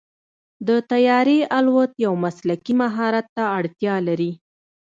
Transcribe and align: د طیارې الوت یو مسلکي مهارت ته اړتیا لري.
د 0.67 0.69
طیارې 0.91 1.39
الوت 1.57 1.91
یو 2.05 2.13
مسلکي 2.25 2.73
مهارت 2.81 3.25
ته 3.35 3.43
اړتیا 3.57 3.95
لري. 4.07 4.31